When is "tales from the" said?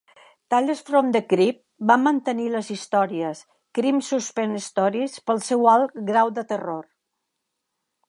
0.53-1.19